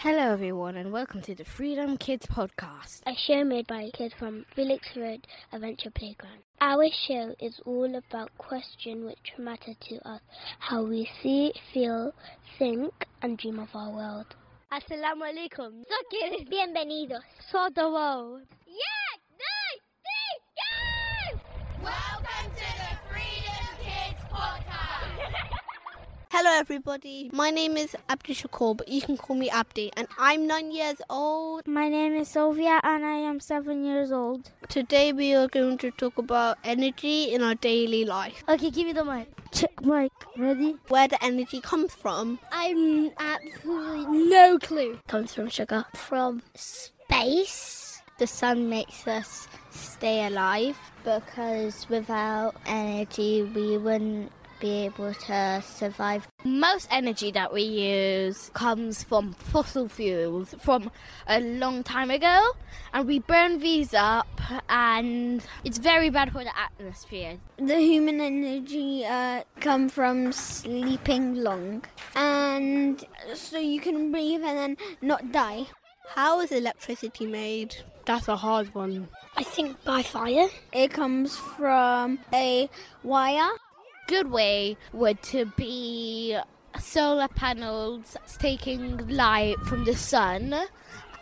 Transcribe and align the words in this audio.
Hello, 0.00 0.32
everyone, 0.32 0.76
and 0.76 0.92
welcome 0.92 1.20
to 1.22 1.34
the 1.34 1.42
Freedom 1.44 1.96
Kids 1.96 2.24
Podcast. 2.26 3.00
a 3.04 3.14
show 3.16 3.42
made 3.42 3.66
by 3.66 3.90
kids 3.92 4.14
from 4.16 4.46
Felix 4.54 4.86
Road 4.94 5.26
Adventure 5.52 5.90
Playground. 5.90 6.38
Our 6.60 6.84
show 7.08 7.34
is 7.40 7.60
all 7.66 7.92
about 7.96 8.30
questions 8.38 9.04
which 9.04 9.32
matter 9.38 9.72
to 9.88 10.08
us, 10.08 10.20
how 10.60 10.84
we 10.84 11.10
see, 11.20 11.52
feel, 11.74 12.14
think, 12.60 12.92
and 13.22 13.36
dream 13.38 13.58
of 13.58 13.70
our 13.74 13.90
world. 13.90 14.26
Assalamu 14.70 15.24
alaikum. 15.32 15.82
Bienvenidos. 16.48 17.22
So 17.50 17.68
the 17.74 17.90
world. 17.90 18.42
Yeah! 18.68 18.97
Hello, 26.48 26.60
everybody. 26.60 27.28
My 27.34 27.50
name 27.50 27.76
is 27.76 27.94
Abdi 28.08 28.34
Shakur, 28.34 28.74
but 28.74 28.88
you 28.88 29.02
can 29.02 29.18
call 29.18 29.36
me 29.36 29.50
Abdi, 29.50 29.92
and 29.98 30.08
I'm 30.16 30.46
nine 30.46 30.72
years 30.72 30.96
old. 31.10 31.66
My 31.66 31.90
name 31.90 32.14
is 32.14 32.28
Sylvia 32.28 32.80
and 32.82 33.04
I 33.04 33.16
am 33.16 33.38
seven 33.38 33.84
years 33.84 34.10
old. 34.10 34.50
Today, 34.66 35.12
we 35.12 35.34
are 35.34 35.46
going 35.46 35.76
to 35.76 35.90
talk 35.90 36.16
about 36.16 36.56
energy 36.64 37.34
in 37.34 37.42
our 37.42 37.54
daily 37.54 38.06
life. 38.06 38.42
Okay, 38.48 38.70
give 38.70 38.86
me 38.86 38.94
the 38.94 39.04
mic. 39.04 39.28
Check 39.52 39.84
mic. 39.84 40.10
Ready? 40.38 40.76
Where 40.88 41.06
the 41.06 41.22
energy 41.22 41.60
comes 41.60 41.94
from. 41.94 42.38
I'm 42.50 43.10
absolutely 43.18 44.06
no 44.30 44.58
clue. 44.58 45.00
Comes 45.06 45.34
from 45.34 45.50
sugar. 45.50 45.84
From 45.94 46.40
space. 46.54 48.00
the 48.18 48.26
sun 48.26 48.68
makes 48.70 49.06
us 49.06 49.48
stay 49.70 50.26
alive 50.26 50.76
because 51.04 51.88
without 51.88 52.54
energy 52.66 53.42
we 53.54 53.76
wouldn't 53.76 54.32
be 54.60 54.84
able 54.84 55.14
to 55.14 55.62
survive. 55.64 56.28
Most 56.44 56.88
energy 56.90 57.30
that 57.32 57.52
we 57.52 57.62
use 57.62 58.50
comes 58.54 59.02
from 59.02 59.32
fossil 59.34 59.88
fuels 59.88 60.54
from 60.60 60.90
a 61.26 61.40
long 61.40 61.82
time 61.82 62.10
ago, 62.10 62.52
and 62.92 63.06
we 63.06 63.18
burn 63.20 63.58
these 63.60 63.94
up, 63.94 64.40
and 64.68 65.42
it's 65.64 65.78
very 65.78 66.10
bad 66.10 66.32
for 66.32 66.44
the 66.44 66.52
atmosphere. 66.58 67.38
The 67.56 67.78
human 67.78 68.20
energy 68.20 69.04
uh, 69.04 69.42
come 69.60 69.88
from 69.88 70.32
sleeping 70.32 71.36
long, 71.36 71.84
and 72.14 73.04
so 73.34 73.58
you 73.58 73.80
can 73.80 74.12
breathe 74.12 74.42
and 74.44 74.58
then 74.58 74.76
not 75.02 75.32
die. 75.32 75.66
How 76.08 76.40
is 76.40 76.52
electricity 76.52 77.26
made? 77.26 77.76
That's 78.06 78.28
a 78.28 78.36
hard 78.36 78.74
one. 78.74 79.08
I 79.36 79.42
think 79.42 79.84
by 79.84 80.02
fire. 80.02 80.48
It 80.72 80.90
comes 80.90 81.36
from 81.36 82.18
a 82.32 82.70
wire. 83.04 83.50
Good 84.08 84.30
way 84.30 84.78
would 84.94 85.22
to 85.24 85.44
be 85.44 86.34
solar 86.80 87.28
panels 87.28 88.16
taking 88.38 89.06
light 89.06 89.58
from 89.66 89.84
the 89.84 89.94
sun. 89.94 90.54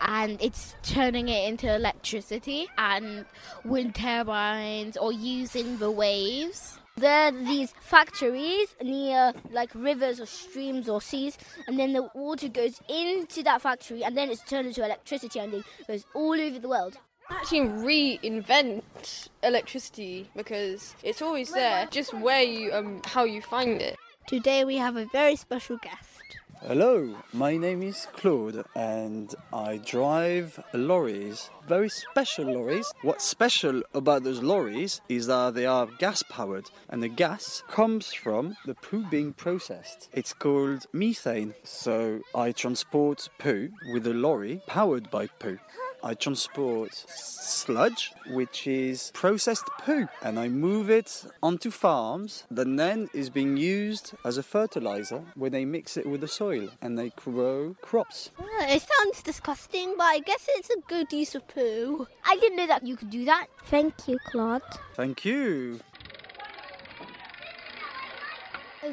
And 0.01 0.41
it's 0.41 0.77
turning 0.85 1.29
it 1.29 1.49
into 1.49 1.75
electricity, 1.75 2.69
and 2.79 3.25
wind 3.65 3.97
turbines, 3.97 4.97
or 4.97 5.11
using 5.11 5.79
the 5.79 5.91
waves. 5.91 6.79
There 6.97 7.29
are 7.29 7.33
these 7.33 7.75
factories 7.81 8.77
near 8.81 9.33
like 9.51 9.71
rivers 9.75 10.21
or 10.21 10.27
streams 10.27 10.89
or 10.89 11.01
seas, 11.01 11.39
and 11.67 11.79
then 11.79 11.93
the 11.93 12.09
water 12.15 12.49
goes 12.49 12.81
into 12.89 13.43
that 13.43 13.63
factory, 13.63 14.05
and 14.05 14.17
then 14.17 14.31
it's 14.31 14.43
turned 14.43 14.69
into 14.69 14.85
electricity, 14.85 15.41
and 15.41 15.55
it 15.55 15.65
goes 15.89 16.05
all 16.15 16.41
over 16.41 16.59
the 16.61 16.69
world. 16.69 16.99
Actually 17.31 17.61
reinvent 17.61 19.29
electricity 19.43 20.29
because 20.37 20.95
it's 21.03 21.21
always 21.21 21.53
there, 21.53 21.87
just 21.91 22.15
where 22.15 22.43
you 22.43 22.73
um 22.73 23.01
how 23.05 23.25
you 23.25 23.43
find 23.43 23.81
it. 23.83 23.97
Today, 24.27 24.65
we 24.65 24.77
have 24.77 24.97
a 24.97 25.07
very 25.07 25.37
special 25.37 25.77
guest. 25.79 26.39
Hello, 26.63 27.15
my 27.33 27.57
name 27.57 27.83
is 27.83 28.09
Claud 28.17 28.65
and 28.75 29.33
I 29.53 29.77
drive 29.77 30.59
lorries, 30.73 31.51
very 31.69 31.89
special 31.89 32.47
lorries. 32.47 32.91
What's 33.03 33.25
special 33.25 33.83
about 33.95 34.25
those 34.25 34.43
lorries 34.43 35.01
is 35.09 35.27
that 35.27 35.55
they 35.55 35.67
are 35.67 35.87
gas 35.99 36.25
powered 36.29 36.71
and 36.89 37.03
the 37.03 37.09
gas 37.09 37.63
comes 37.69 38.13
from 38.13 38.57
the 38.65 38.75
poo 38.75 39.05
being 39.11 39.33
processed. 39.33 40.09
It's 40.13 40.33
called 40.33 40.87
methane. 40.93 41.55
So 41.63 42.21
I 42.35 42.53
transport 42.53 43.29
poo 43.39 43.71
with 43.93 44.07
a 44.07 44.15
lorry 44.15 44.61
powered 44.67 45.11
by 45.11 45.27
poo. 45.27 45.59
I 46.07 46.15
transport 46.15 46.95
sludge, 46.95 48.13
which 48.31 48.69
is 48.69 49.11
processed 49.13 49.67
poo, 49.81 50.07
and 50.23 50.39
I 50.39 50.49
move 50.49 50.89
it 50.89 51.25
onto 51.43 51.73
farms 51.73 52.45
that 52.49 52.69
then 52.77 53.09
is 53.13 53.29
being 53.29 53.57
used 53.57 54.13
as 54.25 54.39
a 54.39 54.45
fertilizer 54.45 55.25
when 55.35 55.51
they 55.51 55.65
mix 55.65 55.97
it 55.97 56.07
with 56.07 56.21
the 56.21 56.29
soil 56.29 56.69
and 56.81 56.97
they 56.97 57.11
grow 57.17 57.75
crops. 57.83 58.31
It 58.61 58.83
sounds 58.83 59.21
disgusting, 59.25 59.95
but 59.99 60.05
I 60.05 60.21
guess 60.21 60.47
it's 60.51 60.71
a 60.71 60.79
good 60.87 61.13
use 61.13 61.35
of 61.35 61.49
poo. 61.49 62.07
I 62.25 62.37
didn't 62.37 62.59
know 62.59 62.69
that 62.69 62.87
you 62.87 62.95
could 62.95 63.11
do 63.11 63.25
that. 63.25 63.49
Thank 63.65 64.07
you, 64.07 64.19
Claud. 64.31 64.63
Thank 64.95 65.25
you. 65.25 65.81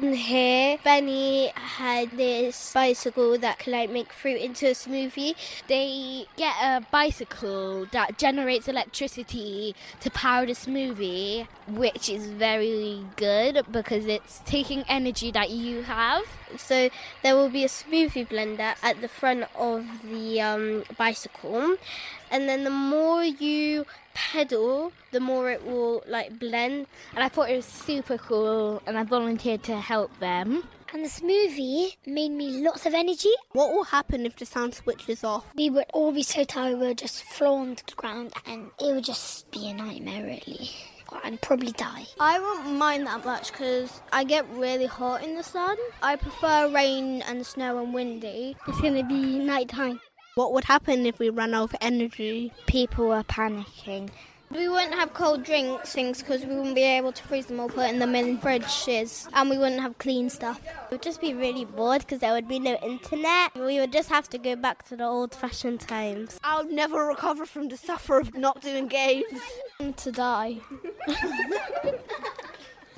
And 0.02 0.16
here, 0.16 0.76
Benny 0.82 1.52
had 1.54 2.10
this 2.10 2.72
bicycle 2.72 3.38
that 3.38 3.60
can 3.60 3.72
like 3.74 3.90
make 3.90 4.12
fruit 4.12 4.40
into 4.40 4.66
a 4.66 4.70
smoothie. 4.72 5.36
They 5.68 6.26
get 6.36 6.54
a 6.60 6.84
bicycle 6.90 7.86
that 7.92 8.18
generates 8.18 8.66
electricity 8.66 9.76
to 10.00 10.10
power 10.10 10.46
the 10.46 10.52
smoothie, 10.52 11.46
which 11.68 12.08
is 12.08 12.26
very 12.26 13.04
good 13.14 13.66
because 13.70 14.06
it's 14.06 14.42
taking 14.44 14.82
energy 14.88 15.30
that 15.30 15.50
you 15.50 15.82
have. 15.82 16.24
So 16.58 16.90
there 17.22 17.36
will 17.36 17.48
be 17.48 17.64
a 17.64 17.68
smoothie 17.68 18.28
blender 18.28 18.74
at 18.82 19.00
the 19.00 19.08
front 19.08 19.44
of 19.56 19.84
the 20.08 20.40
um, 20.40 20.84
bicycle, 20.96 21.76
and 22.30 22.48
then 22.48 22.64
the 22.64 22.70
more 22.70 23.24
you 23.24 23.86
pedal, 24.14 24.92
the 25.10 25.20
more 25.20 25.50
it 25.50 25.64
will 25.66 26.02
like 26.06 26.38
blend. 26.38 26.86
And 27.14 27.24
I 27.24 27.28
thought 27.28 27.50
it 27.50 27.56
was 27.56 27.66
super 27.66 28.18
cool, 28.18 28.82
and 28.86 28.98
I 28.98 29.04
volunteered 29.04 29.62
to 29.64 29.76
help 29.80 30.18
them. 30.20 30.64
And 30.92 31.04
the 31.04 31.08
smoothie 31.08 31.96
made 32.06 32.30
me 32.30 32.62
lots 32.62 32.86
of 32.86 32.94
energy. 32.94 33.32
What 33.50 33.72
will 33.72 33.82
happen 33.82 34.24
if 34.24 34.36
the 34.36 34.46
sound 34.46 34.74
switches 34.74 35.24
off? 35.24 35.44
We 35.56 35.68
would 35.68 35.86
all 35.92 36.12
be 36.12 36.22
so 36.22 36.44
tired, 36.44 36.78
we 36.78 36.86
would 36.86 36.98
just 36.98 37.24
fall 37.24 37.56
onto 37.56 37.84
the 37.84 37.96
ground, 37.96 38.32
and 38.46 38.70
it 38.80 38.94
would 38.94 39.04
just 39.04 39.50
be 39.50 39.70
a 39.70 39.74
nightmare, 39.74 40.24
really. 40.24 40.70
And 41.22 41.40
probably 41.40 41.72
die. 41.72 42.06
I 42.20 42.38
won't 42.38 42.76
mind 42.76 43.06
that 43.06 43.24
much 43.24 43.52
because 43.52 44.02
I 44.12 44.24
get 44.24 44.48
really 44.50 44.86
hot 44.86 45.22
in 45.22 45.36
the 45.36 45.42
sun. 45.42 45.76
I 46.02 46.16
prefer 46.16 46.70
rain 46.70 47.22
and 47.22 47.46
snow 47.46 47.82
and 47.82 47.94
windy. 47.94 48.56
It's 48.68 48.80
gonna 48.80 49.04
be 49.04 49.38
nighttime. 49.38 50.00
What 50.34 50.52
would 50.52 50.64
happen 50.64 51.06
if 51.06 51.18
we 51.18 51.30
ran 51.30 51.54
out 51.54 51.72
of 51.72 51.76
energy? 51.80 52.52
People 52.66 53.12
are 53.12 53.22
panicking. 53.24 54.10
We 54.50 54.68
wouldn't 54.68 54.94
have 54.94 55.14
cold 55.14 55.42
drinks 55.42 55.92
things 55.92 56.20
because 56.20 56.44
we 56.44 56.54
wouldn't 56.54 56.76
be 56.76 56.82
able 56.82 57.10
to 57.12 57.22
freeze 57.24 57.46
them 57.46 57.58
or 57.58 57.68
put 57.68 57.98
them 57.98 58.14
in 58.14 58.38
fridges, 58.38 59.28
and 59.32 59.50
we 59.50 59.58
wouldn't 59.58 59.80
have 59.80 59.98
clean 59.98 60.30
stuff. 60.30 60.60
We 60.90 60.96
would 60.96 61.02
just 61.02 61.20
be 61.20 61.34
really 61.34 61.64
bored 61.64 62.02
because 62.02 62.20
there 62.20 62.32
would 62.32 62.46
be 62.46 62.60
no 62.60 62.76
internet. 62.76 63.54
We 63.56 63.80
would 63.80 63.92
just 63.92 64.10
have 64.10 64.28
to 64.28 64.38
go 64.38 64.54
back 64.54 64.86
to 64.88 64.96
the 64.96 65.04
old-fashioned 65.04 65.80
times. 65.80 66.38
I'll 66.44 66.68
never 66.68 67.04
recover 67.06 67.46
from 67.46 67.68
the 67.68 67.76
suffer 67.76 68.20
of 68.20 68.36
not 68.36 68.60
doing 68.60 68.86
games. 68.86 69.24
To 69.78 70.12
die. 70.12 70.60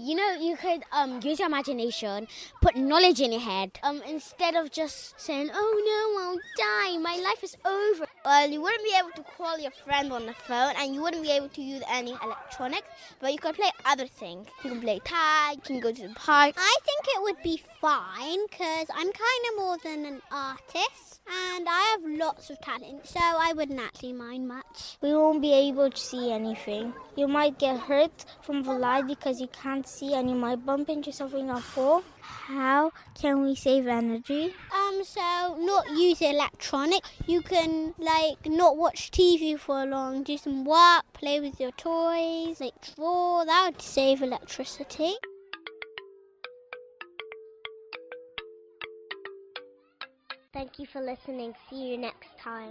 You 0.07 0.15
know, 0.15 0.37
you 0.41 0.57
could 0.57 0.85
um, 0.93 1.19
use 1.21 1.41
your 1.41 1.49
imagination, 1.49 2.29
put 2.63 2.77
knowledge 2.77 3.21
in 3.21 3.33
your 3.33 3.41
head, 3.41 3.73
um, 3.83 4.01
instead 4.09 4.55
of 4.55 4.71
just 4.71 5.21
saying, 5.21 5.51
"Oh 5.53 5.73
no, 5.91 6.01
I'll 6.23 6.43
die. 6.57 6.97
My 6.99 7.17
life 7.17 7.43
is 7.43 7.57
over." 7.65 8.07
Well, 8.25 8.49
you 8.49 8.63
wouldn't 8.63 8.85
be 8.85 8.95
able 8.97 9.11
to 9.17 9.25
call 9.37 9.59
your 9.59 9.73
friend 9.73 10.13
on 10.13 10.27
the 10.27 10.33
phone, 10.33 10.75
and 10.77 10.95
you 10.95 11.03
wouldn't 11.03 11.25
be 11.25 11.33
able 11.33 11.49
to 11.49 11.61
use 11.61 11.83
any 11.91 12.13
electronics, 12.23 12.87
but 13.19 13.33
you 13.33 13.41
could 13.41 13.57
play 13.57 13.73
other 13.85 14.07
things. 14.07 14.47
You 14.63 14.71
can 14.71 14.81
play 14.81 15.01
tag, 15.01 15.57
you 15.57 15.63
can 15.63 15.81
go 15.81 15.91
to 15.91 16.07
the 16.07 16.15
park. 16.15 16.55
I 16.57 16.77
think 16.85 17.03
it 17.09 17.23
would 17.23 17.43
be 17.43 17.61
fine 17.81 18.47
because 18.49 18.87
I'm 18.95 19.11
kind 19.11 19.43
of 19.51 19.57
more 19.57 19.79
than 19.83 20.07
an 20.07 20.23
artist 20.31 21.21
and 21.29 21.67
I 21.69 21.83
have 21.93 22.19
lots 22.19 22.51
of 22.51 22.61
talent, 22.61 23.07
so 23.07 23.19
I 23.21 23.53
wouldn't 23.53 23.81
actually 23.81 24.13
mind 24.13 24.47
much. 24.47 24.99
We 25.01 25.13
won't 25.13 25.43
be 25.43 25.53
able 25.53 25.91
to 25.91 25.97
see 25.97 26.31
anything. 26.31 26.95
You 27.17 27.27
might 27.27 27.59
get 27.59 27.81
hurt 27.81 28.25
from 28.43 28.63
the 28.63 28.73
light 28.73 29.07
because 29.09 29.41
you 29.41 29.49
can't 29.49 29.87
see 29.97 30.15
and 30.15 30.29
you 30.29 30.37
might 30.37 30.65
bump 30.65 30.89
into 30.89 31.13
something 31.13 31.51
or 31.51 31.61
fall. 31.61 32.03
How 32.21 32.93
can 33.15 33.43
we 33.43 33.55
save 33.55 33.87
energy? 33.87 34.55
Um, 34.75 35.03
so 35.05 35.57
not 35.59 35.91
use 35.91 36.21
electronic. 36.21 37.03
You 37.27 37.41
can 37.41 37.95
like 37.99 38.47
not 38.47 38.77
watch 38.77 39.11
TV 39.11 39.59
for 39.59 39.87
long, 39.87 40.23
do 40.23 40.37
some 40.37 40.65
work, 40.65 41.05
play 41.13 41.41
with 41.41 41.59
your 41.59 41.73
toys, 41.73 42.61
like 42.61 42.75
draw. 42.95 43.45
That 43.45 43.73
would 43.73 43.83
save 43.83 44.23
electricity. 44.23 45.15
Thank 50.53 50.79
you 50.79 50.87
for 50.87 51.01
listening. 51.01 51.55
See 51.69 51.91
you 51.91 51.99
next 51.99 52.39
time. 52.39 52.71